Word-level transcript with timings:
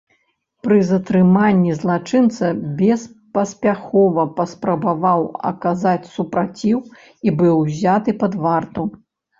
Пры 0.67 0.77
затрыманні 0.91 1.75
злачынца 1.81 2.49
беспаспяхова 2.81 4.27
паспрабаваў 4.41 5.21
аказаць 5.53 5.99
супраціў 6.19 6.77
і 6.87 7.29
быў 7.45 7.53
узяты 7.65 8.21
пад 8.27 8.33
варту. 8.47 8.93